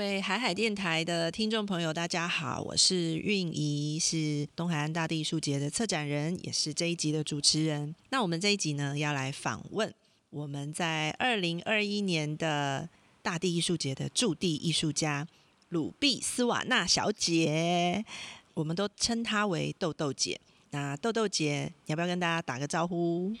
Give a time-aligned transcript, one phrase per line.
[0.00, 7.94] 各位海海电台的听众朋友，大家好，我是韵仪，是东海岸大地艺术节的策展人，也是这一集的主持人。
[8.08, 9.92] 那我们这一集呢，要来访问
[10.30, 12.88] 我们在二零二一年的
[13.20, 15.28] 大地艺术节的驻地艺术家
[15.68, 18.02] 鲁碧斯瓦纳小姐，
[18.54, 20.40] 我们都称她为豆豆姐。
[20.70, 23.36] 那豆豆姐，要不要跟大家打个招呼？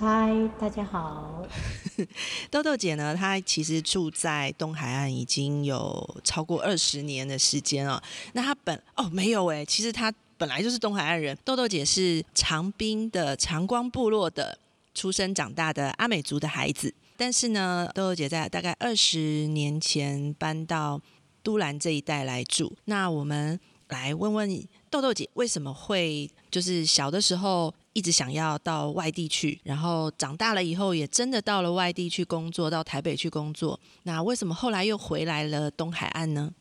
[0.00, 1.46] 嗨，大家好。
[2.50, 8.02] 豆豆姐呢，她其实住在东海岸已经有超过二十年的时间了。
[8.32, 11.36] 那她本哦没有哎，其实她本来就是东海岸人。
[11.44, 14.58] 豆豆姐是长滨的长光部落的
[14.94, 20.98] 出生长大的阿美族的孩子，但是呢，豆豆姐在大概二十年前搬到
[21.42, 22.74] 都兰这一带来住。
[22.86, 24.50] 那我们来问问
[24.90, 27.72] 豆豆姐，为什么会就是小的时候？
[27.92, 33.78] 一直想要到外地去，然后长大了以后也真的到了外地去工作，到台北去工作。
[34.04, 36.54] 那为什么后来又回来了东海岸呢？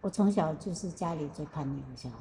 [0.00, 2.16] 我从小就是家里最叛逆的小孩，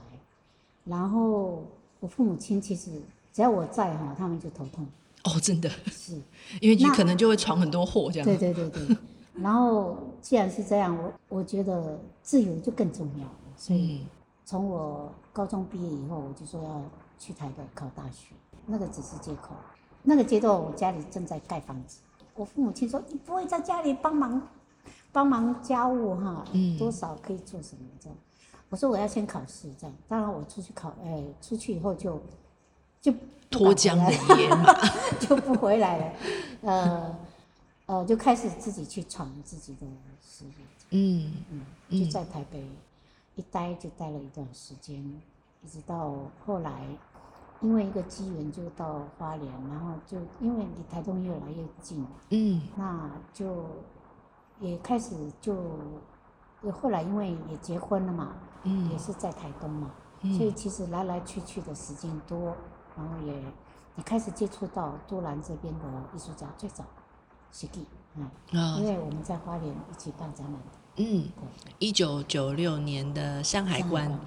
[0.85, 1.63] 然后
[1.99, 2.89] 我父母亲其实
[3.31, 4.83] 只要我在哈，他们就头痛。
[5.23, 6.19] 哦，真的是，
[6.59, 8.25] 因为你可能就会闯很多祸这样。
[8.25, 8.97] 对对对对。
[9.35, 13.31] 然后既然是这样，我我觉得自由就更重要。
[13.55, 14.01] 所以
[14.47, 16.81] 从我高中毕业以后，我就说要。
[17.19, 18.35] 去台北考大学，
[18.67, 19.55] 那个只是借口。
[20.03, 21.97] 那个阶段，我家里正在盖房子，
[22.35, 24.39] 我父母亲说：“你不会在家里帮忙
[25.11, 26.45] 帮忙家务哈？
[26.53, 28.15] 嗯，多少可以做什么这样？”
[28.69, 32.21] 我说：“我要先考试这样。”当然，我出去考，哎，出去以后就
[33.01, 33.11] 就
[33.49, 34.71] 脱缰的野马，
[35.19, 36.13] 就不回来了。
[36.61, 37.15] 呃
[37.87, 39.87] 呃，就开始自己去闯自己的
[40.21, 40.51] 事业。
[40.91, 41.33] 嗯
[41.89, 42.63] 嗯，就在台北
[43.37, 45.01] 一待就待了一段时间。
[45.63, 46.13] 一直到
[46.45, 46.85] 后来，
[47.61, 53.65] 因为一个机缘就到花莲，然后就因为离台东越来越近，嗯，那就
[54.59, 55.55] 也开始就，
[56.71, 62.55] 后来因为也结婚了嘛，嗯，也是在台东嘛，所以其实来来去去的时间多，
[62.95, 63.33] 然后也
[63.95, 66.83] 也开始接触到都兰这边的艺术家，最早
[67.51, 68.29] 是弟，嗯，
[68.77, 71.25] 因为我们在花莲一起办展览的，嗯，
[71.79, 74.19] 一九九六年的山海关。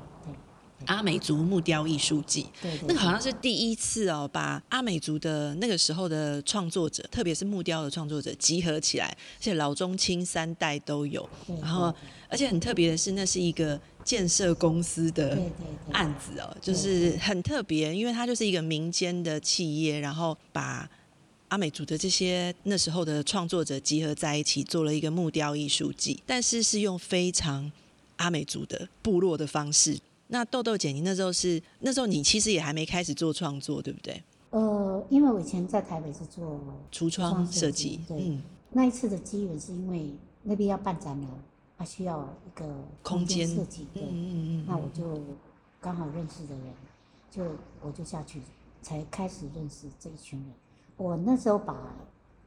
[0.86, 2.46] 阿美族木雕艺术季，
[2.88, 11.28] 那个好像是第一次哦，把阿美族的那个时候的创作者，特别是木雕的创作者集合起来，而且老中青三代都有。
[11.60, 11.94] 然后，
[12.30, 15.38] 而且很特别的是，那是一个建设公司的
[15.92, 20.88] 案子哦，就是很特别，因为它就是一个民间的企业，然后把
[21.50, 27.70] 阿美族的这些那时候的创作者集合在一起，做了一个木雕艺术季，但是是用非常
[28.16, 29.98] 阿美族的部落的方式。
[30.28, 34.22] 那豆豆姐，你那时候是那时候你其实也还没开始做创作，对不对？
[34.50, 36.60] 呃，因为我以前在台北是做
[36.92, 38.38] 橱窗设计，对。
[38.70, 40.08] 那一次的机缘是因为
[40.44, 41.30] 那边要办展览，
[41.76, 42.72] 它需要一个
[43.02, 44.04] 空间设计，对。
[44.04, 44.64] 嗯嗯嗯。
[44.68, 45.20] 那我就
[45.80, 46.64] 刚好认识的人，
[47.28, 48.40] 就我就下去，
[48.82, 50.48] 才开始认识这一群人。
[51.00, 51.74] 我那时候把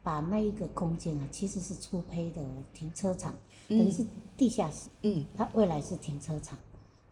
[0.04, 2.42] 把那一个空间啊，其实是初胚的
[2.72, 3.34] 停车场，
[3.68, 4.06] 等于是
[4.38, 4.90] 地下室。
[5.02, 5.26] 嗯。
[5.36, 6.56] 它未来是停车场。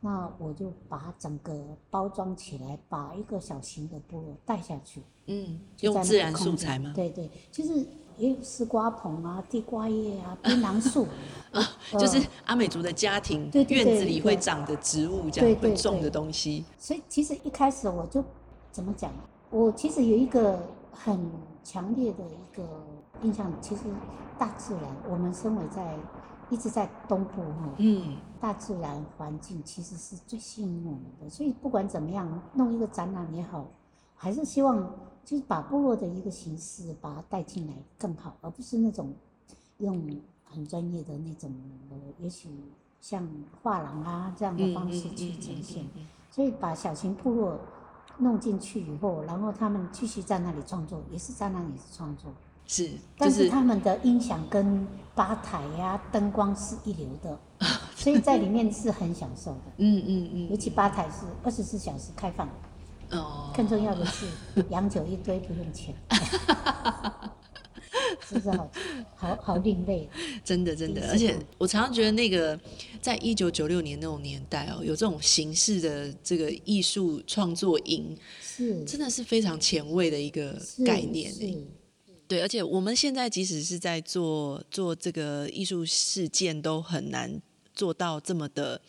[0.04, 1.60] 那我就把它整个
[1.90, 5.02] 包装起来，把一个小型的部落带下去。
[5.26, 6.92] 嗯，用自然素材吗？
[6.96, 7.86] 对对，就是
[8.18, 11.08] 也有丝瓜棚啊、地瓜叶啊、槟榔树
[11.54, 11.64] 啊，
[11.94, 16.66] 就是阿美族的家庭院子里会长的植物，这样会种的东西。
[16.78, 18.24] 所以其实一开始我就
[18.72, 19.12] 怎么讲？
[19.50, 20.60] 我其实有一个
[20.92, 21.32] 很
[21.64, 22.64] 强烈的一个
[23.24, 23.84] 印象，其实
[24.38, 25.98] 大自然，我们身为在。
[26.50, 33.66] 一直在东部哈，嗯，大自然环境其实是最吸引我们的，所以不管怎么样，弄一个展览也好，
[34.16, 34.78] 还是希望
[35.24, 39.14] 就是把部落的一个形式把它带进来更好，而不是那种
[39.78, 40.06] 用
[40.44, 41.50] 很专业的那种，
[41.90, 42.50] 呃，也许
[43.00, 43.26] 像
[43.64, 45.86] 画廊啊这样的方式去呈现。
[46.30, 47.58] 所以把小型部落
[48.20, 52.32] 弄进去以后，然后他们继续在那里创作，也是在那里创作。
[52.68, 57.38] 是，但是他们的音响跟吧台呀、灯光是一流的，
[57.96, 59.62] 所以在里面是很享受的。
[59.78, 62.48] 嗯嗯嗯，尤其吧台是二十四小时开放。
[63.12, 63.52] 哦。
[63.54, 64.26] 更重要的是，
[64.70, 65.94] 洋酒一堆不用钱。
[68.40, 68.72] 是好
[69.16, 70.08] 好好另类？
[70.46, 72.60] 真的真的，而且我常常觉得那个
[73.02, 81.32] 在一九九六年那种年代哦，有这种形式的这个艺术创作营，是真的是非常前卫的一个概念。
[82.28, 87.42] 对，而且我们现在即使是在做做这个艺术事件，都很难
[87.74, 88.82] 做到这么的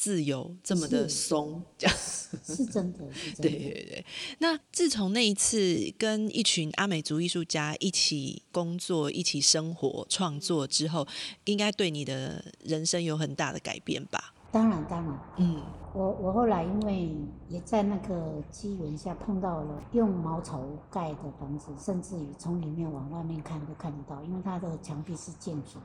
[0.00, 1.94] 自由，这么的松，这样
[2.42, 3.00] 是真的。
[3.36, 4.06] 对对对。
[4.38, 11.06] 那自从那一次跟一群阿美族艺术家一起工作、一起生活、创作之后，
[11.44, 14.32] 应该对你的人生有很大的改变吧？
[14.50, 15.20] 当然，当然。
[15.36, 15.62] 嗯，
[15.92, 17.14] 我我后来因为
[17.50, 25.78] 也在那个机缘下碰到了用茅草盖的房子，甚至于从里面往外面看都看得到，因为它的墙壁是建筑。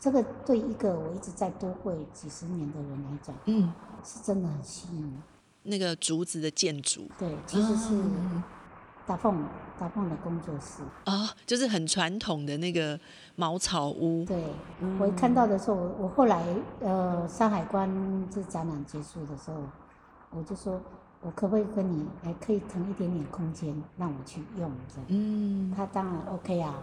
[0.00, 3.70] 这个对一个我一直在都会几十年的人来讲，嗯，
[4.02, 5.22] 是真的很吸引。
[5.62, 8.02] 那个竹子的建筑，对，其实是
[9.06, 9.44] 大凤
[9.78, 12.98] 大凤的工作室啊，就是很传统的那个
[13.36, 14.24] 茅草屋。
[14.24, 14.42] 对，
[14.98, 16.46] 我一看到的时候，我后来
[16.80, 19.62] 呃山海关这展览结束的时候，
[20.30, 20.80] 我就说，
[21.20, 24.72] 我可不可以跟你还可以腾一点点空间让我去用？
[25.08, 26.82] 嗯，他当然 OK 啊。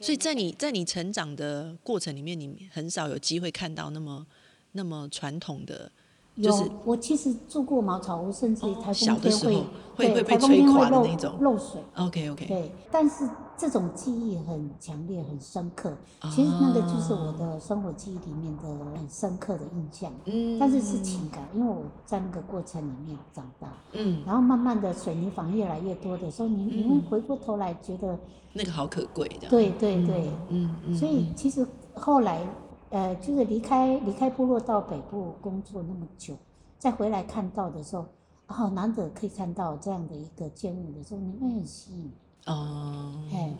[0.00, 4.26] 所以在你在你成长的过程里面，你很少有机会看到那么
[4.72, 5.90] 那么传统的。
[6.36, 11.78] 有，我其实住过茅草屋，甚至台风天会会会被吹垮的那种漏水。
[11.94, 12.46] OK OK。
[12.46, 13.28] 对，但是
[13.62, 15.96] 这种记忆很强烈、很深刻。
[16.34, 18.62] 其实那个就是我的生活记忆里面的
[18.96, 20.12] 很深刻的印象。
[20.24, 20.58] 嗯。
[20.58, 23.68] 但是是情感，因为我在那个过程里面长大。
[23.92, 24.20] 嗯。
[24.26, 28.18] 然后慢慢的水泥房越来越多的时候，你你会回过头来觉得
[28.52, 29.48] 那个好可贵的。
[29.48, 30.28] 对对对。
[30.48, 30.96] 嗯嗯。
[30.96, 31.64] 所以其实
[31.94, 32.44] 后来。
[32.90, 36.36] 呃，就是离开离开部落到北部工作那么久，
[36.78, 38.04] 再回来看到的时候，
[38.48, 42.12] 哦，难得可以看到这样的一个建物的时候，你会很吸引
[42.46, 43.56] 哦，嗯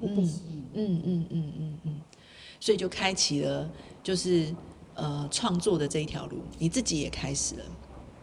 [0.75, 2.00] 嗯嗯嗯嗯，
[2.58, 3.69] 所以就开启了
[4.02, 4.55] 就是
[4.94, 7.64] 呃创作的这一条路，你自己也开始了。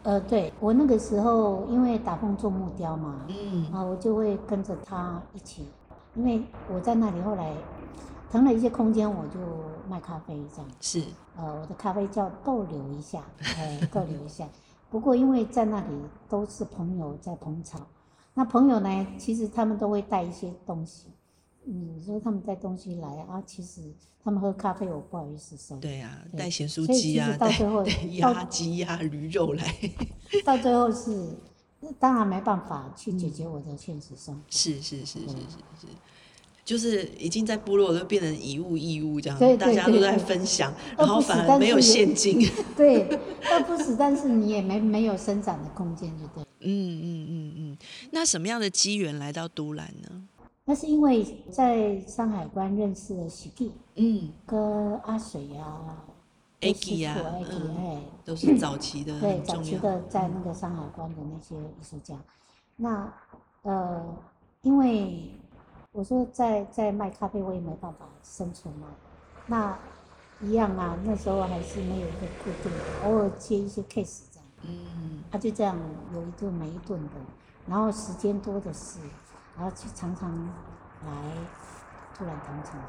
[0.04, 5.66] 呃，对我那个时候因为打工做木雕嘛，嗯，啊，我就会跟着他一起，
[6.16, 6.42] 因为
[6.74, 7.54] 我在那里后来。
[8.32, 9.40] 腾了一些空间，我就
[9.90, 10.72] 卖咖啡这样。
[10.80, 11.02] 是，
[11.36, 13.24] 呃，我的咖啡叫逗留一下，
[13.58, 14.48] 哎，逗留一下。
[14.92, 17.82] 不过因为在那里都是朋友在捧场，
[18.40, 21.08] 那朋友呢，其实他们都会带一些东西。
[21.66, 23.82] 你，说他们带东西来啊，其实
[24.24, 25.76] 他们喝咖啡，我不好意思收。
[25.76, 27.52] 对呀，带咸酥鸡啊，带
[28.14, 29.76] 鸭鸡呀、驴肉来。
[30.46, 31.36] 到最后是，
[32.00, 34.42] 当然没办法去解决我的现实生活。
[34.50, 35.36] 是是是是是
[35.82, 35.88] 是。
[36.64, 42.50] 就是已经在部落都变成以物易物这样，大家都在分享， 然后反而没有现金。
[42.78, 43.04] 对，
[43.50, 46.46] 倒不死，但是你也没没有生长的空间，就对。
[46.62, 47.78] 嗯嗯嗯嗯。
[48.12, 50.28] 那什么样的机缘来到都兰呢？
[50.66, 56.06] 那是因为在山海关认识了喜弟，嗯，跟阿水啊
[56.62, 57.18] ，A K 啊，
[57.78, 62.16] 哎，都是早期的，对，早期的在那个山海关的那些艺术家。
[62.76, 63.14] 那
[63.64, 64.16] 呃，
[64.62, 65.32] 因为。
[65.92, 68.90] 我说在在卖咖啡，我也没办法生存嘛。
[69.48, 69.76] 那
[70.40, 74.20] 一样啊，那时候还是没有一个固定的，偶尔接一些 case。
[74.64, 75.24] 嗯。
[75.32, 75.78] 他就这样
[76.14, 77.12] 有一顿没一顿的，
[77.68, 79.00] 然后时间多的是，
[79.56, 80.36] 然后就常常
[81.06, 81.38] 来
[82.16, 82.82] 突然同场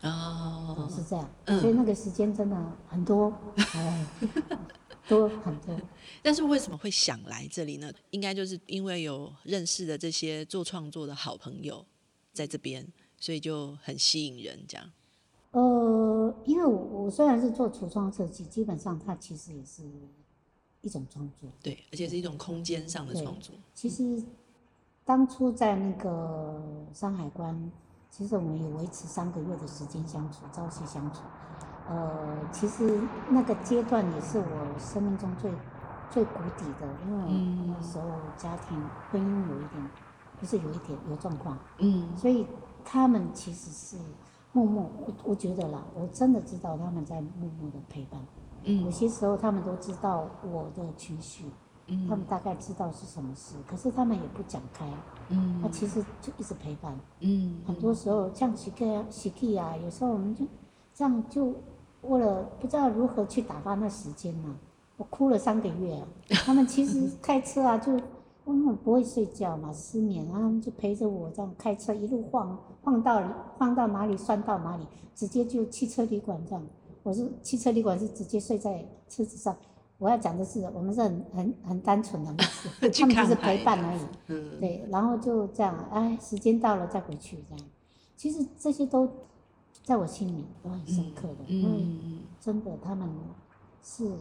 [0.00, 0.88] 这哦。
[0.90, 1.28] 是这样。
[1.44, 1.60] 嗯。
[1.60, 2.56] 所以那个时间真的
[2.88, 4.06] 很多，哎，
[5.08, 5.76] 多很多。
[6.22, 7.92] 但是为什么会想来这里呢？
[8.10, 11.84] 应该就是因为有认识的这些做创作的好朋友。
[12.34, 12.86] 在这边，
[13.18, 14.92] 所以就很吸引人，这样。
[15.50, 19.82] 呃，因为我我虽然是做橱窗设计，基本上它其实也是
[20.88, 21.48] 一种创作。
[21.62, 23.54] 对，而且是一种空间上的创作。
[23.74, 24.20] 其实
[25.04, 26.60] 当初在那个
[26.92, 27.70] 山海关，
[28.10, 31.20] 其实我们也维持三个月的时间相处，朝夕相处。
[31.88, 35.52] 呃，其实那个阶段也是我生命中最
[36.10, 39.90] 最谷底的，因为那时候家庭婚姻有一点。
[40.40, 42.46] 不是有一点有状况，嗯，所以
[42.84, 43.96] 他们其实是
[44.52, 48.24] 默默，我我觉得啦，我真的知道他们在默默的陪伴，
[48.68, 51.46] 嗯，有些时候他们都知道我的情绪，
[51.86, 54.86] 嗯，他们大概知道是什么事，可是他们也不讲开，
[55.30, 60.44] 嗯，他其实就一直陪伴，嗯，很多时候像喜 K 啊喜 K 啊，有时候我们就
[60.94, 61.54] 这样就
[62.02, 64.54] 为了不知道如何去打发那时间嘛，
[64.98, 66.06] 我哭了三个月啊，
[66.44, 67.98] 他们其实 开车啊就。
[68.50, 73.22] 他们不会睡觉嘛，失眠，然后就陪着我这样开车一路晃，晃到
[73.58, 76.62] 晃到哪里算到哪里，直接就汽车旅馆这样。
[77.02, 79.56] 我是汽车旅馆是直接睡在车子上。
[79.98, 82.32] 我要讲的是，我们是很很很单纯的，
[82.92, 84.00] 他们就是陪伴而已。
[84.28, 84.60] 嗯。
[84.60, 87.66] 对，然后就这样，哎，时间到了再回去这样。
[88.16, 89.08] 其实这些都
[89.84, 91.86] 在我心里都很深刻的，因为
[92.40, 93.08] 真的他们
[93.82, 94.12] 是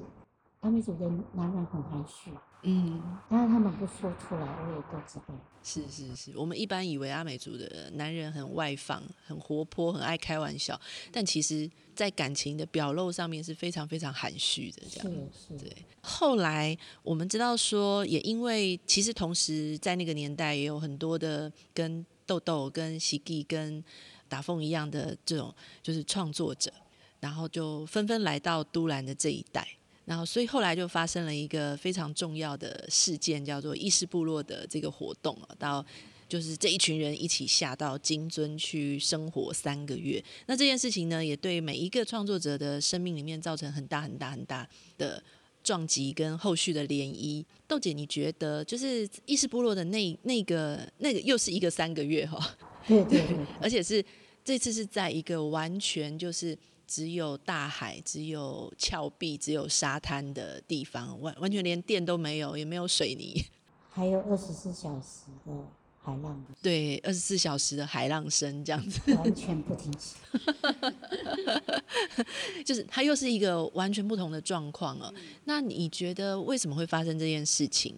[0.62, 2.31] 阿美族的男人很含蓄，
[2.69, 5.33] 嗯，但是他们不说出来，我也都知道。
[5.63, 10.79] 是是是，我们一般以为阿美族的男人很外放、很活泼、很爱开玩笑，
[11.12, 14.81] 但其实，在感情的表露上面是非常非常含蓄的。
[14.89, 15.63] 这样是是。
[15.63, 15.71] 对。
[16.01, 23.81] 后来我们知道说，也因为其实同时在那个年代也有很多的跟豆豆、跟喜弟、跟
[24.27, 26.69] 打凤一样的这种就是创作者，
[27.21, 29.65] 然后就纷纷来到都兰的这一代。
[30.07, 35.55] 然后，所以后来就发生了一个非常重要的事件，叫做意识部落的这个活动啊。
[35.59, 35.85] 到
[36.29, 40.23] 就是这一群人一起下到金尊去生活三个月。
[40.45, 44.65] 那这件事情呢，也对每一个创作者的生命里面造成很大很大很大
[44.97, 45.21] 的
[45.61, 47.43] 撞击跟后续的涟漪。
[47.67, 52.57] 豆姐，你觉得就是意识部落的那那个那个又是一个三个月哈？
[52.87, 53.25] 对对，
[53.61, 54.01] 而且是
[54.45, 56.57] 这次是在一个完全就是。
[56.88, 63.46] 只有大海，只有峭壁，只有沙滩的地方，完完全连电都没有，也没有水泥，
[63.91, 65.51] 还有二十四小时的
[66.01, 66.41] 海浪。
[66.62, 70.15] 对，二十四小时的海浪声这样子，完全不停息。
[72.63, 75.13] 就是它又是一个完全不同的状况了。
[75.44, 77.94] 那你觉得为什么会发生这件事情？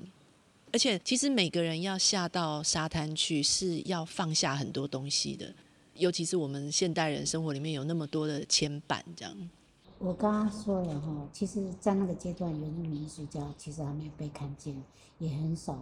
[0.72, 5.54] 而且其实每个人要下到沙滩去，是要放下很多东西的。
[6.00, 9.50] 尤其是我们现代人生活里面有那么多的牵绊，这样。
[9.98, 14.82] 我刚刚说了哈，其实，在那个阶段，原住民艺术家其实还没有被看见，
[15.18, 15.78] 也很少。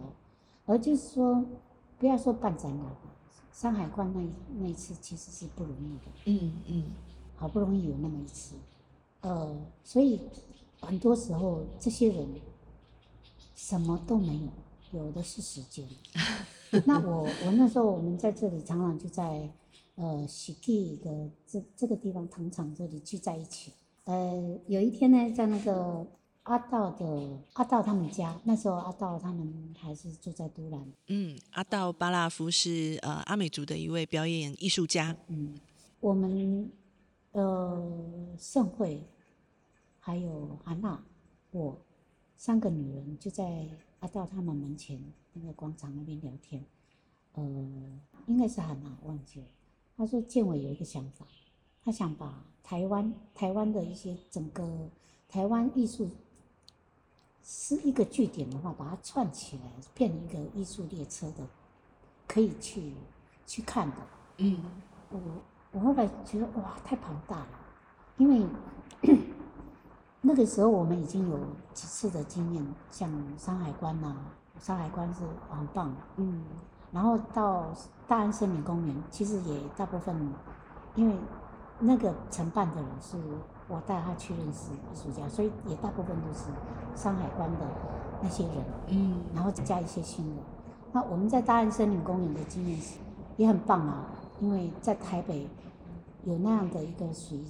[0.66, 1.44] 而就是说，
[1.98, 2.86] 不要说办展览，
[3.52, 4.20] 山海关那
[4.60, 6.12] 那一次其实是不容易的。
[6.24, 6.84] 嗯嗯。
[7.36, 8.56] 好不容易有那么一次，
[9.20, 10.20] 呃，所以
[10.80, 12.28] 很多时候这些人
[13.54, 14.40] 什么都没
[14.92, 15.86] 有，有的是时间。
[16.84, 19.48] 那我我那时候我们在这里常常就在。
[20.00, 23.72] 呃，喜地的这这个地方藤场这里聚在一起。
[24.04, 26.06] 呃，有一天呢，在那个
[26.44, 30.86] 阿道的阿道他们家，那时候阿道他们还是住在都兰。
[31.08, 35.16] 嗯，阿道巴拉夫是呃阿美族的一位表演艺术家。
[35.26, 35.58] 嗯，
[35.98, 36.70] 我们
[37.32, 39.02] 呃盛会
[39.98, 41.02] 还有安娜，
[41.50, 41.76] 我
[42.36, 45.02] 三个女人就在阿道他们门前
[45.32, 46.64] 那个广场那边聊天。
[47.34, 47.42] 呃，
[48.28, 49.46] 应该是安娜，忘记了。
[49.98, 51.26] 他说：“建伟有一个想法，
[51.84, 54.64] 他想把台湾台湾的一些整个
[55.28, 56.08] 台湾艺术
[57.42, 59.62] 是一个据点的话，把它串起来，
[59.94, 61.44] 变成一个艺术列车的，
[62.28, 62.92] 可以去
[63.44, 63.96] 去看的。”
[64.38, 64.62] 嗯，
[65.10, 65.20] 我
[65.72, 67.48] 我后来觉得哇，太庞大了，
[68.18, 68.46] 因为
[70.22, 71.40] 那个时候我们已经有
[71.74, 74.14] 几次的经验，像山海关呐，
[74.60, 76.44] 山海关是很棒，嗯。
[76.90, 77.66] 然后到
[78.06, 80.16] 大安森林公园，其实也大部分，
[80.94, 81.14] 因为
[81.78, 83.18] 那个承办的人是
[83.68, 86.44] 我带他去认识艺术家，所以也大部分都是
[86.94, 87.66] 山海关的
[88.22, 88.54] 那些人。
[88.86, 89.20] 嗯。
[89.34, 90.36] 然后再加一些新人。
[90.92, 92.98] 那我们在大安森林公园的经验是
[93.36, 94.06] 也很棒啊，
[94.40, 95.46] 因为在台北
[96.24, 97.44] 有那样的一个属于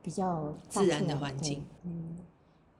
[0.00, 1.62] 比较自然的环境。
[1.82, 2.16] 嗯。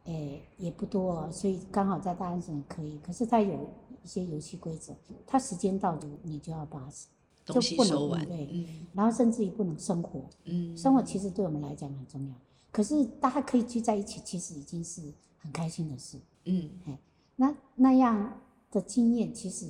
[0.04, 2.98] 诶，也不多，所以刚好在大安森林可以。
[3.06, 3.68] 可是它有。
[4.02, 4.94] 一些游戏规则，
[5.26, 6.88] 它时间到了，你就要把
[7.44, 10.22] 就不能对，然后甚至于不能生活。
[10.44, 12.34] 嗯，生活其实对我们来讲很重要。
[12.70, 15.02] 可是大家可以聚在一起，其实已经是
[15.38, 16.18] 很开心的事。
[16.44, 16.98] 嗯，哎，
[17.36, 18.40] 那那样
[18.70, 19.66] 的经验，其实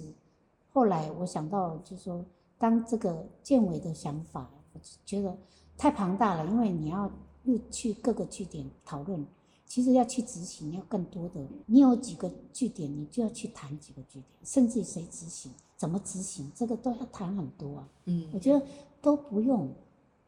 [0.71, 2.25] 后来我想到，就是说，
[2.59, 5.37] 当这个建委的想法，我觉得
[5.77, 7.11] 太庞大了，因为你要
[7.45, 9.27] 又去各个据点讨论。
[9.73, 11.41] 其实要去执行，要更多的。
[11.65, 17.89] 你有几个据点，你就要去谈几个据点，甚至谁执行，怎么执行，这个都要谈很多啊。
[18.05, 18.63] 嗯，我觉得
[19.01, 19.73] 都不用，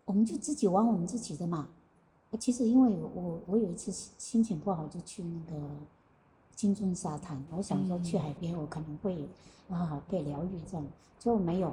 [0.07, 1.69] 我们就自己玩我们自己的嘛。
[2.41, 5.61] 其实因为我我有一次心情不好，就去那个
[6.57, 9.29] 金樽沙滩，我想说去海边，我可能会
[9.69, 10.87] 啊被疗愈这样，
[11.19, 11.71] 结果没有。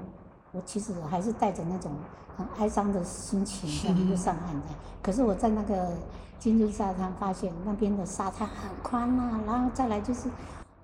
[0.51, 1.89] 我其实还是带着那种
[2.35, 4.67] 很哀伤的心情 在路上岸的。
[5.01, 5.95] 可是我在那个
[6.41, 10.27] 金珠沙滩发现那边的沙滩很宽呐，然后再来就是，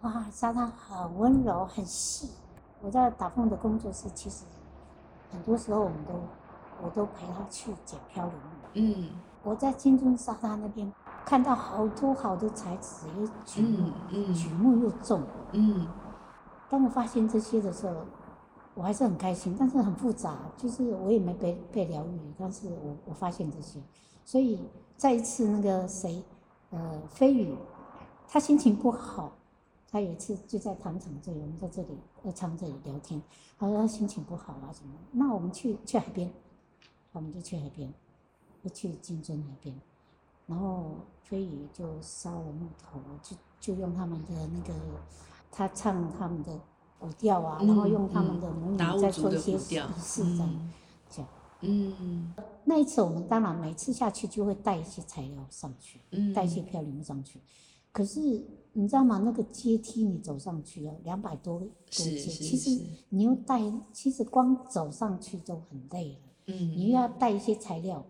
[0.02, 2.30] 哇，沙滩很温柔很细。
[2.80, 4.44] 我在打凤的工作室，其实
[5.32, 6.14] 很多时候我们都
[6.84, 8.68] 我都陪他去捡漂流木。
[8.76, 9.10] 嗯。
[9.42, 10.94] 我在金钟沙滩那边
[11.26, 15.24] 看到好多好多材质，又举木，举木又重。
[15.54, 15.88] 嗯。
[16.70, 17.96] 当我发现这些的时候。
[18.76, 23.80] 我还是很开心，但是很复杂，就是我也没被被疗愈，但是我我发现这些，
[24.28, 24.60] 所以
[24.98, 26.22] 再一次那个谁，
[26.72, 27.56] 呃，飞宇，
[28.28, 29.32] 他心情不好，
[29.90, 33.22] 他有一次就在糖厂这里，我们在这里在厂这里聊天，
[33.58, 36.30] 他说他心情不好啊什么，那我们去去海边，
[37.14, 37.90] 我们就去海边，
[38.62, 39.74] 就去金樽海边，
[40.46, 44.74] 然后飞宇就烧了木头，就就用他们的那个，
[45.50, 46.52] 他唱他们的
[47.00, 50.50] 舞调啊，然后用他们的母语在做一些仪式这样。
[50.50, 50.74] 嗯，
[52.66, 56.00] 那一次我们当然每次下去就会带一些材料上去，
[56.34, 57.40] 带一些漂流木上去。
[57.92, 58.20] 可是
[58.74, 59.18] 你知道吗？
[59.26, 63.60] 那个阶梯你走上去要两百多多阶，其实你又带，
[63.92, 66.20] 其实光走上去就很累了。
[66.48, 68.06] 嗯，你又要带一些材料，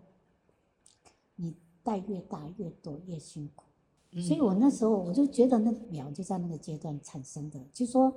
[1.36, 3.64] 你带越大越多越辛苦。
[4.20, 8.12] 所以我那时候我就觉得那个苗就在那个阶段产生的，就说，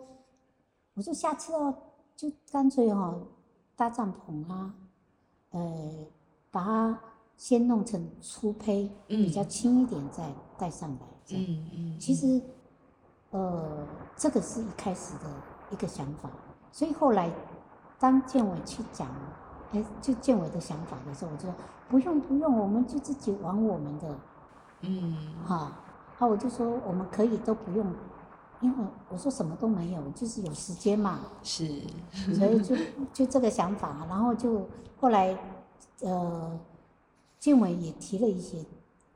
[0.94, 1.74] 我说下次哦，
[2.18, 3.28] 就干脆哦
[3.76, 4.76] 搭帐篷啊，
[5.52, 5.62] 呃，
[6.50, 7.00] 把它
[7.38, 10.24] 先弄成粗胚，比较轻一点，再
[10.58, 10.98] 带上来。
[11.34, 12.42] 嗯嗯，其实，
[13.30, 13.86] 呃，
[14.18, 15.30] 这个是一开始的
[15.70, 16.30] 一个想法，
[16.72, 17.32] 所以后来
[18.00, 19.08] 当建伟去讲，
[19.72, 21.56] 哎，就建伟的想法的时候，我就说
[21.88, 24.16] 不用不用，我们就自己玩我们的，
[24.82, 25.72] 嗯，哈，
[26.18, 27.86] 好，我就说我们可以都不用，
[28.62, 31.68] 因为我说什么都没有，就是有时间嘛，是，
[32.36, 32.76] 所以就
[33.14, 34.68] 就这个想法，然后就
[35.00, 35.38] 后来，
[36.02, 36.60] 呃，
[37.40, 38.66] 建委也提了一些。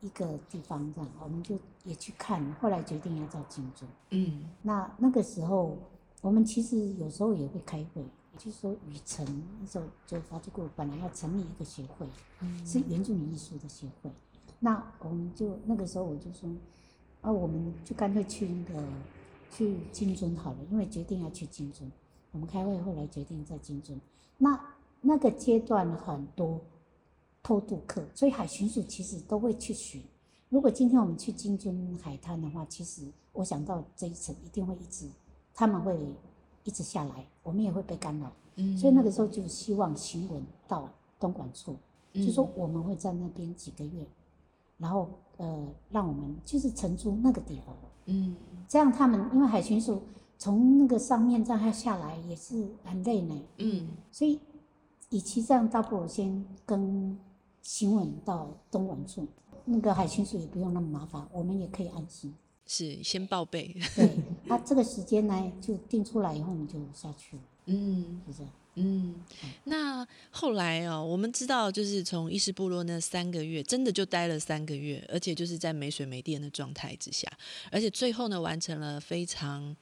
[0.02, 3.88] 一个地方这样，我们就也去看，后来决定要造金州。
[4.12, 5.76] 嗯，那那个时候，
[6.22, 9.26] 我们其实有时候也会开会，也就是说，雨辰
[9.60, 12.06] 那时候就发出过，本来要成立一个协会，
[12.64, 14.12] 是原住民艺术的协会。
[14.60, 16.48] 那我们就那个时候我就说，
[17.22, 18.84] 啊，我们就干脆去那个
[19.52, 21.92] 去金尊好了，因为决定要去金尊。
[22.32, 24.00] 我们开会后来决定在金尊。
[24.38, 24.60] 那
[25.02, 26.60] 那个阶段很多。
[27.48, 30.02] 偷渡客，所以海巡署其实都会去巡。
[30.50, 35.08] 如果今天我们去金尊海滩的话，其实我想到这一层一定会一直，
[35.54, 35.96] 他们会
[36.64, 38.32] 一直下来，我们也会被干扰。
[38.56, 41.76] 嗯，所以那个时候就希望新闻到东莞处，
[42.16, 44.08] 就说我们会在那边几个月，
[44.78, 47.76] 然后呃，让我们就是承租那个地方。
[48.06, 48.36] 嗯，
[48.68, 50.02] 这样他们因为海巡署
[50.38, 53.42] 从那个上面这样下来也是很累呢。
[53.58, 54.40] 嗯，所以
[55.12, 57.18] 与其这样，倒不如先跟。
[57.68, 59.26] 行稳到东莞住，
[59.64, 62.32] 那个海巡署也不用那么麻烦，我们也可以安心。
[62.68, 63.76] 是先报备。
[63.96, 64.08] 对，
[64.48, 67.42] 他这个时间呢，就定出来以后，我们就下去了。
[67.66, 68.52] 嗯，是这样。
[68.76, 69.16] 嗯，
[69.64, 77.28] 那后来哦，我们知道，就是从伊势部落那三个月，真的就待了三个月，而且就是在没水没电的状态之下，
[77.72, 79.76] 而且最后呢，完成了非常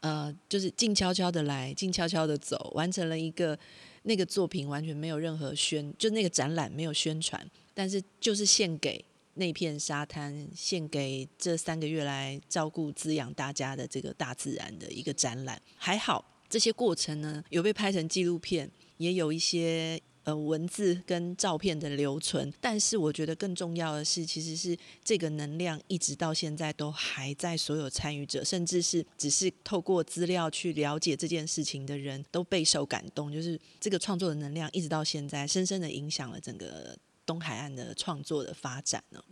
[0.00, 3.58] 呃，就是静悄悄的来，静悄悄的走，完成了一个。
[4.02, 15.60] 那个作品完全没有任何宣，就那个展览没有宣传，但是就是献给那片沙滩，献给这三个月来照顾滋养大家的这个大自然的一个展览。
[15.76, 19.98] 还好这些过程呢，有被拍成纪录片，也有一些。
[20.24, 39.24] 呃，文字跟照片的留存，但是我觉得更重要的是，其实是这个能量一直到现在都还在，所有参与者，甚至是只是透过资料去了解这件事情的人都备受感动，就是这个创作的能量一直到现在，深深的影响了整个东海岸的创作的发展呢。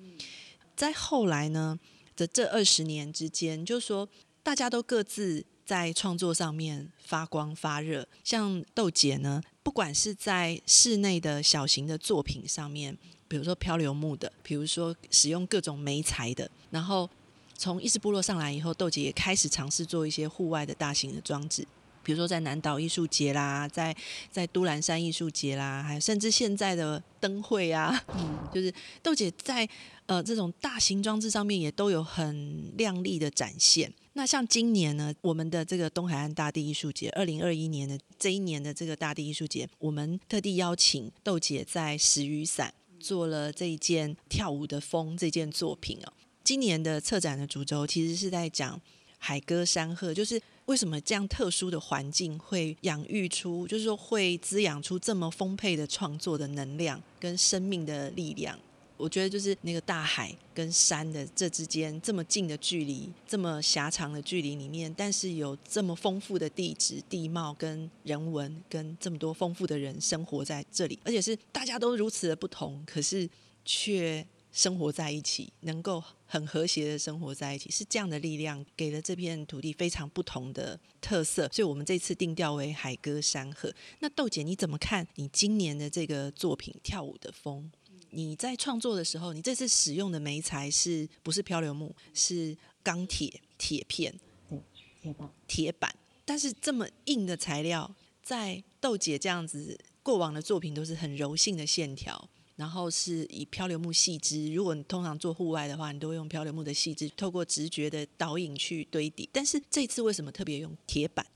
[0.74, 1.78] 在后来呢
[2.16, 4.08] 的这二十年之间，就是说
[4.42, 9.42] 大家都各自在创作上面发光发热，像豆姐呢。
[9.62, 12.96] 不管是在室内的小型的作品上面，
[13.28, 17.06] 比如说漂流木的，比如说使用各种媒材的，然后
[17.54, 21.68] 从意识部落上来以后，豆姐也开始尝试做一些户外的大型的装置，
[22.02, 23.94] 比如说在南岛艺术节啦，在
[24.30, 28.02] 在都兰山艺术节啦，还有甚至现在的灯会啊，
[28.50, 29.68] 就是豆姐在
[30.06, 33.92] 呃这种大型装置上面也都有很亮丽的展现。
[34.18, 46.12] 那像今年呢，我们的这个东海岸大地艺术节，二零二一年的这一年的这个大地艺术节，我们特地邀请豆姐在石雨伞做了这一件跳舞的风这件作品哦。
[46.42, 48.80] 今年的策展的主轴其实是在讲
[49.18, 58.58] 海歌山鹤，就是为什么这样特殊的环境会养育出，就是说会滋养出这么丰沛的创作的能量跟生命的力量。
[58.98, 73.30] 我觉得就是那个大海跟山的这之间这么近的距离，这么狭长的距离里面，但是有这么丰富的地质地貌跟人文，跟这么多丰富的人生活在这里，而且是大家都如此的不同，可是
[73.64, 81.48] 却生活在一起，能够很和谐的生活在一起，是这样的力量给了这片土地非常不同的特色。
[81.52, 83.72] 所以我们这次定调为海歌山河。
[84.00, 85.06] 那豆姐你怎么看？
[85.14, 87.70] 你今年的这个作品《跳舞的风》？
[88.10, 91.92] 你在创作的时候，你这次使用的煤材是不是漂流木？
[92.14, 94.14] 是钢铁铁片，
[94.48, 94.60] 对，
[95.00, 95.30] 铁板。
[95.46, 95.94] 铁板，
[96.24, 104.52] 但是这么硬的材料，在豆姐这样子过往的作品都是很柔性的线条，然后是以漂流木细枝。
[104.52, 109.28] 如果你通常做户外的话，你都会用漂流木的细枝，透过直觉的导引去堆底。
[109.32, 111.26] 但是这次为什么特别用铁板？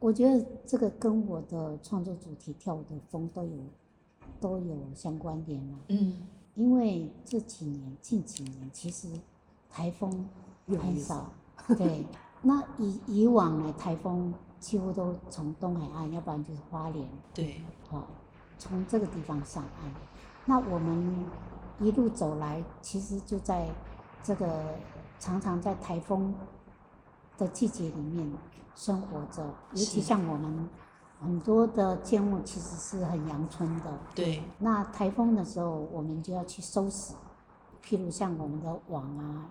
[0.00, 3.50] 我觉得这个跟我的创作主题跳舞的风都有
[4.40, 5.78] 都有相关联了。
[5.88, 9.08] 嗯，因为这几年近几年其实
[9.68, 10.28] 台风
[10.66, 11.30] 很少，
[11.76, 12.04] 对。
[12.40, 17.08] 那以以往呢，台风几乎都从东海岸，要不然就是花莲。
[17.34, 17.60] 对。
[17.88, 18.06] 好，
[18.58, 19.92] 从这个地方上岸。
[20.46, 21.26] 那我们
[21.80, 23.68] 一路走来，其实就在
[24.22, 24.74] 这个
[25.18, 26.34] 常常在台风
[27.36, 28.32] 的季节里面
[28.74, 29.44] 生活着。
[29.72, 30.68] 尤其像我们
[31.20, 33.98] 很多的建物，其实是很阳春的。
[34.14, 34.42] 对。
[34.58, 37.14] 那台风的时候，我们就要去收拾，
[37.84, 39.50] 譬如像我们的网啊。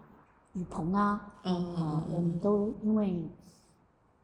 [0.54, 3.22] 雨棚啊，啊，我们都因为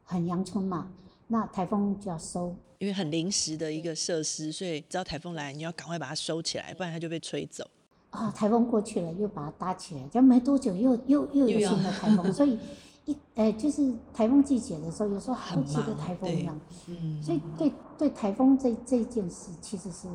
[0.03, 0.87] 很阳春嘛，
[1.27, 7.63] 那台风就要收，因为很临时的一个设施，所以只要台风来，你要赶快把它收起来，不然它就被吹走。
[8.09, 12.57] 啊，台风过去了，又把它搭起来，就没多久又又又有新的台风，所以
[13.05, 20.07] 一哎，就是台风季节的时候，有时候好几个台风一样，嗯，所以对对台风这这件事，其实是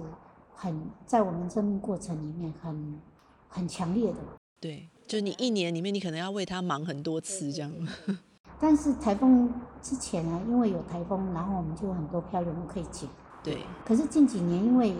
[0.54, 3.00] 很在我们生命过程里面很
[3.48, 4.18] 很强烈的。
[4.60, 7.72] 对，就你一年里面，你可能要为它忙很多次这样。
[8.60, 13.08] 但是台风之前呢，因为有台风，然后我们就有很多漂流木可以捡。
[13.42, 13.58] 对。
[13.84, 14.94] 可是近几年因为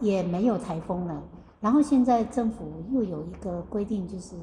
[0.00, 1.22] 也没有台风了，
[1.60, 4.34] 然后现在政府又有一个规定，就是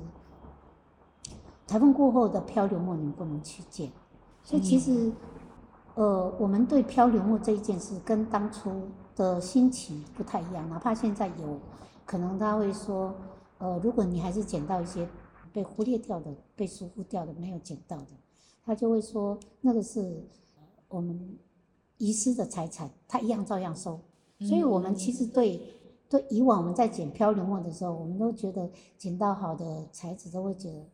[1.69, 3.91] 台风过后的漂流木你不能去捡。
[4.43, 5.12] 所以其实，
[5.95, 8.71] 呃，我们对漂流木这一件事跟当初
[9.15, 11.60] 的心情不太一样，哪怕现在有
[12.05, 13.13] 可能他会说。
[13.62, 15.05] 呃，如果你还是捡到一些
[15.51, 18.08] 被忽略掉的、被疏忽掉的、没有捡到的，
[18.63, 20.25] 他就会说那个是
[20.88, 21.38] 我们
[21.97, 23.99] 遗失的财产，他一样照样收。
[24.39, 25.62] 所以，我们其实对
[26.08, 30.86] 对以往我们在捡漂流木的时候，我们都觉得捡到好的材质都会觉得。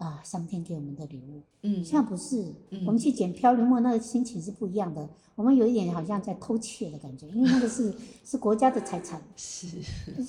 [0.00, 1.42] 啊，上天给我们的礼物。
[1.62, 2.54] 嗯，现在不是，
[2.86, 5.06] 我们去捡漂流木，那个心情是不一样的。
[5.34, 9.22] 我们有一点好像在偷窃的感觉，因为那个是是国家的财产。
[9.36, 9.68] 是。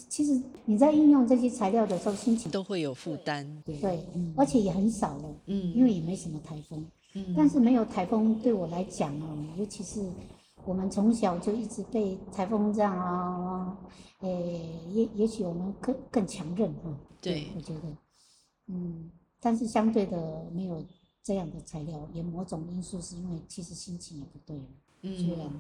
[0.10, 3.64] 其实你在应用这些材料的时候，心情都会有负担。
[3.64, 4.06] 对，
[4.36, 5.36] 而且也很少了。
[5.46, 5.74] 嗯。
[5.74, 6.86] 因为也没什么台风。
[7.14, 7.34] 嗯。
[7.38, 10.02] 但是没有台风对我来讲哦，尤其是
[10.66, 13.78] 我们从小就一直被台风这样啊，
[14.20, 16.94] 诶，也也许我们更更强韧哈。
[17.22, 17.48] 对。
[17.56, 17.82] 我觉得，
[18.68, 19.10] 嗯。
[19.42, 20.86] 但是相对的没有
[21.24, 24.64] 这样的材料，也某种因素是因为其实心情也不对了。
[25.02, 25.18] 嗯。
[25.18, 25.52] 虽然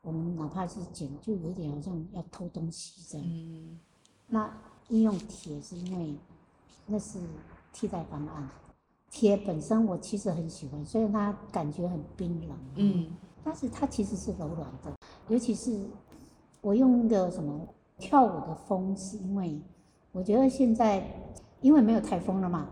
[0.00, 3.26] 我们哪怕是捡，就有点好像要偷东西这样。
[3.28, 3.78] 嗯。
[4.26, 4.50] 那
[4.88, 6.14] 应用铁是因为
[6.86, 7.20] 那是
[7.74, 8.48] 替代方案。
[9.10, 12.58] 铁本身我其实很喜欢，虽然它感觉很冰冷。
[12.76, 13.12] 嗯。
[13.44, 14.96] 但是它其实是柔软的，
[15.28, 15.86] 尤其是
[16.62, 17.66] 我用个什么
[17.98, 19.60] 跳舞的风，是因为
[20.12, 21.04] 我觉得现在
[21.60, 22.68] 因为没有台风了嘛。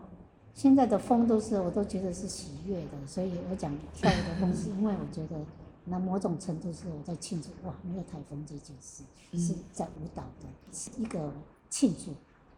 [0.58, 5.38] 现在的风都是，我都觉得是喜悦的，所以我讲跳舞的风，是因为我觉得
[5.84, 9.04] 那某种程度是我在庆祝哇，没有台风这件事，
[9.38, 11.32] 是在舞蹈的，是一个
[11.70, 12.12] 庆祝，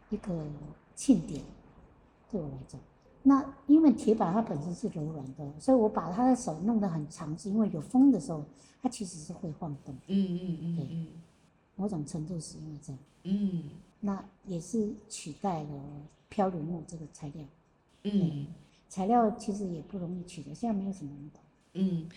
[0.08, 0.34] 一个
[0.96, 1.44] 庆典，
[2.30, 2.80] 对我来讲。
[3.22, 8.42] 那因为铁板它本身是柔软的，所以我把他的手弄得很长，是因为有风的时候，
[8.80, 9.94] 它其实是会晃动。
[10.06, 11.06] 嗯嗯嗯，对，
[11.76, 12.98] 某种程度是因为这样。
[13.24, 13.64] 嗯，
[14.00, 15.82] 那也是取代了
[16.30, 17.44] 漂流木这个材料。
[18.04, 18.46] 嗯，
[18.88, 21.42] 材料其实也不容易取得，现在没有什么人懂。
[21.74, 22.08] 嗯，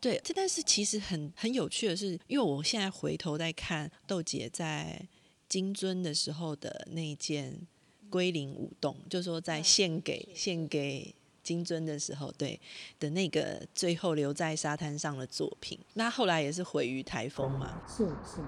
[0.00, 5.08] 对，这但是其实很很有趣的是，因为我现在回头在看豆姐在
[5.48, 7.66] 金樽的时候的那件
[8.10, 12.60] 归零舞动，就是说在献给献给金樽的时候，对
[13.00, 17.82] 的那个最后留在沙滩上的作品，那后来也是毁于台风嘛。
[17.88, 18.42] 是是。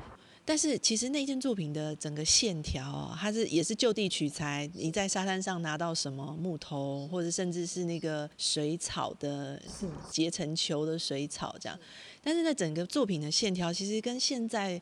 [0.47, 4.71] 但是其实那件作品的整个线条，它是也是就地取材。
[4.75, 9.61] 你在沙滩上拿到什么木头，或者甚至是那个水草的
[10.11, 11.79] 结成球的水草这样。
[12.23, 14.81] 但是那整个作品的线条，其实跟现在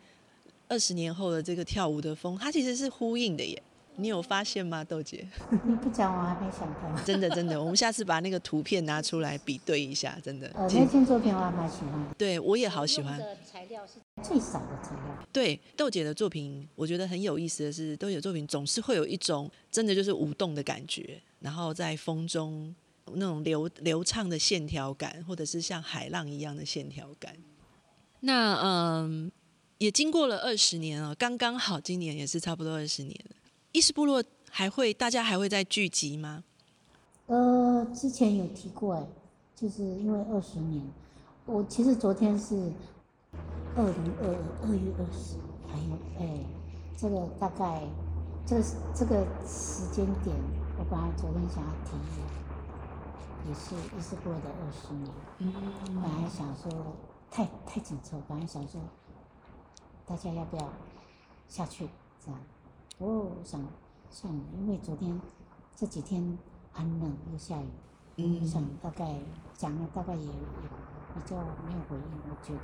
[0.66, 3.62] 二十年后的这个跳舞的风，它其实是呼应的耶。
[3.96, 5.28] 你有发现吗，豆姐？
[5.64, 6.96] 你不讲我还没想到。
[7.04, 10.48] 真的真的，我们下次把那个图片拿出来比对一下，真的。
[10.54, 12.14] 呃，那件作品我还蛮喜欢。
[12.16, 13.18] 对，我也好喜欢。
[13.18, 15.26] 的材料是最少的材料。
[15.30, 22.74] 对，豆姐的作品，我觉得很有意思的是，豆姐的作品总是会有一种真的就是舞动的感觉，然后在风中
[23.14, 27.36] 那种流流畅的线条感，或者是像海浪一样的线条感。
[28.20, 29.30] 那嗯，
[29.78, 33.36] 也经过了二十年了，刚刚好，今年也是差不多二十年了。
[33.72, 36.44] 意识部落还会，大家还会再聚集吗？
[37.26, 39.06] 呃，之前有提过哎，
[39.56, 40.84] 就是因为二十年，
[41.46, 42.54] 我其实昨天是
[43.74, 44.28] 二零二
[44.62, 46.44] 二月二十，还有哎，
[46.98, 47.82] 这个大概，
[48.44, 50.36] 这个这个时间点，
[50.78, 51.96] 我本来昨天想要提，
[53.48, 55.10] 也是伊斯布的二十年。
[55.38, 55.52] 嗯。
[55.94, 56.94] 本来想说
[57.30, 58.78] 太太紧凑，本来想说
[60.04, 60.68] 大家要不要
[61.48, 61.88] 下去
[62.22, 62.38] 这样。
[63.02, 63.60] 哦，想
[64.10, 65.20] 算了，因为昨天
[65.74, 66.38] 这几天
[66.72, 67.66] 很冷又下雨。
[68.16, 68.46] 嗯。
[68.46, 69.16] 想大概
[69.54, 70.32] 讲了，大概也也
[71.12, 71.36] 比较
[71.66, 72.60] 没有回应，我觉得。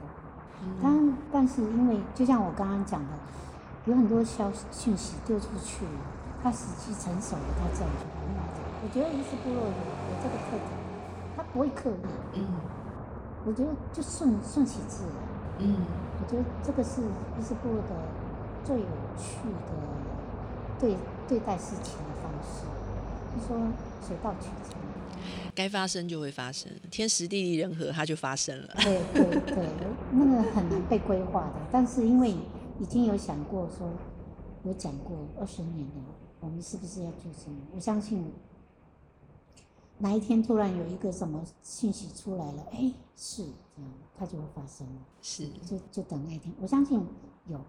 [0.83, 3.09] 但但是因为就像我刚刚讲的。
[3.87, 5.87] 有很多消讯息丢出去，
[6.43, 9.73] 他时机成熟了，他这样就会那我觉得伊斯部落有
[10.21, 10.69] 这个特点，
[11.35, 12.39] 他不会刻意。
[12.39, 12.45] 嗯。
[13.47, 15.15] 我觉得就顺顺其自然。
[15.61, 15.77] 嗯。
[16.21, 17.97] 我觉得这个是伊斯部落的
[18.63, 19.73] 最有趣的
[20.81, 20.97] 对
[21.29, 22.65] 对待事情的方式，
[23.35, 23.57] 就说
[24.07, 24.79] 水到渠成。
[25.55, 28.69] 该发生就会发生，天时地利人和，它就发生了。
[28.77, 29.69] 对对对，
[30.13, 32.35] 那个很难被规划的，但是因为。
[32.81, 33.91] 已经有想过说，
[34.63, 36.05] 有讲过二十年了，
[36.39, 37.57] 我们是不是要做什么？
[37.75, 38.33] 我相信，
[39.99, 45.03] 哪一天突然有一个什么信息出来了，哎，是这样，它就会发生了。
[45.21, 46.55] 是，就就等那一天。
[46.61, 47.05] 我相信
[47.49, 47.61] 有，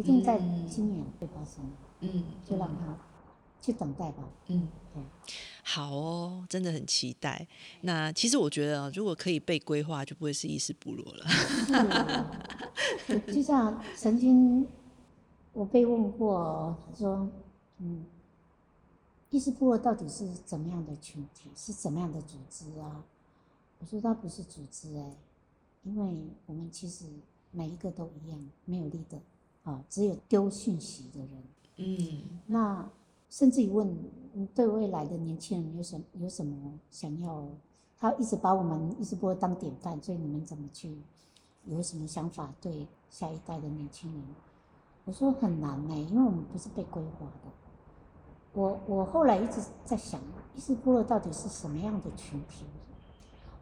[0.00, 1.70] 一定在今年会发生。
[2.00, 2.96] 嗯，就让他
[3.60, 4.24] 去等待吧。
[4.46, 5.02] 嗯，对。
[5.62, 7.46] 好哦，真的很期待。
[7.82, 11.26] 那其实我觉得，如果可以被规划，就不会是意识部落了。
[13.26, 14.66] 就像曾经
[15.52, 17.28] 我被问过，说，
[17.78, 18.06] 嗯，
[19.28, 23.04] 意识部落到底是怎么样的群体，是怎么样的组织啊？
[23.78, 25.16] 我说它不是组织哎，
[25.82, 27.04] 因为我们其实
[27.50, 29.20] 每一个都一样，没有力的，
[29.70, 31.42] 啊，只有丢讯息的人。
[31.76, 32.90] 嗯，那。
[33.32, 33.96] 甚至于问，
[34.56, 37.46] 对未来的年轻人有什有什么想要？
[37.96, 40.98] 他一直把我们一直不会当典范，所以你们怎么去？
[41.64, 44.20] 有什么想法对下一代的年轻人？
[45.04, 47.52] 我说很难呢，因为我们不是被规划的。
[48.52, 50.20] 我我后来一直在想，
[50.56, 52.64] 伊斯波勒到底是什么样的群体？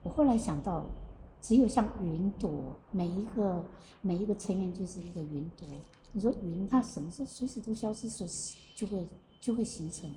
[0.03, 0.87] 我后来想到，
[1.43, 2.51] 只有像云朵，
[2.91, 3.63] 每一个
[4.01, 5.69] 每一个成员就是一个云朵。
[6.13, 9.07] 你说云它什么时候随时都消失，随时就会。
[9.41, 10.11] 就会形成，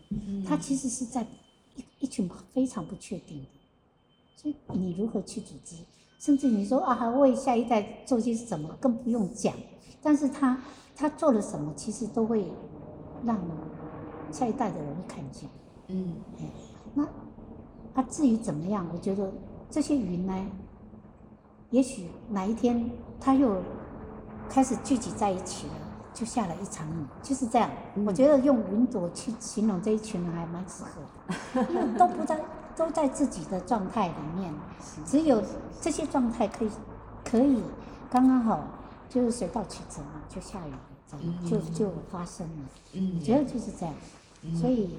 [0.43, 1.21] 它其实是在
[1.75, 3.47] 一一群非常不确定的，
[4.36, 5.75] 所以你如何去组织，
[6.17, 9.54] 甚至你说啊，为下一代做些什么，更不用讲。
[10.01, 10.60] 但是他
[10.95, 12.51] 他做了什么，其实都会
[13.23, 13.39] 让
[14.32, 15.47] 下一代的人看见。
[15.88, 16.49] 嗯，哎，
[16.95, 17.08] 那
[17.93, 19.32] 他至于怎么样，我觉得
[19.69, 20.51] 这些云呢，
[21.69, 23.62] 也许哪一天他又
[24.51, 25.73] 开始聚集在一起了。
[26.13, 27.71] 就下了一场雨，就是这样。
[28.05, 31.01] 我觉得用云朵去形容这一群人还蛮适合
[31.55, 32.37] 的， 因为都不在
[32.75, 34.53] 都在自己的状态里面，
[35.05, 35.41] 只有
[35.79, 36.69] 这些状态可以
[37.23, 37.63] 可以
[38.09, 38.59] 刚刚好，
[39.07, 42.65] 就是水到渠成嘛，就下雨了，就就发生了。
[42.91, 43.95] 嗯，我觉得就是这样，
[44.59, 44.97] 所以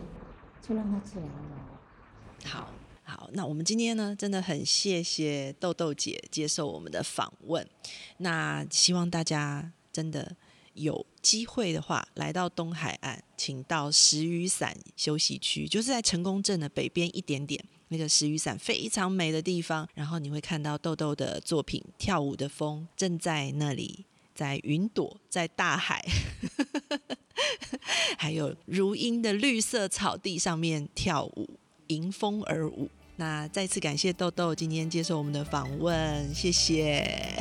[0.62, 2.48] 就让它自然了。
[2.48, 2.68] 好，
[3.12, 7.66] 好，那我们今天呢，真的很谢谢豆豆姐接受我们的访问。
[8.16, 10.37] 那希望大家真的。
[10.75, 19.87] 有机会的话，来到东海岸，请到石雨伞休息区，就是在成功镇的北边一点点，那个石雨伞非常美的地方。
[19.92, 26.03] 然后你会看到豆豆的作品《跳舞的风》正在那里，在云朵，在大海，
[28.16, 31.51] 还有如茵的绿色草地上面跳舞，
[31.88, 32.88] 迎风而舞。
[33.16, 37.40] 那再次感谢豆豆今天接受我们的访问，谢谢，